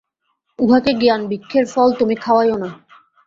[0.59, 2.69] উহাকে জ্ঞানবৃক্ষের ফল তুমি খাওয়াইয়ো না।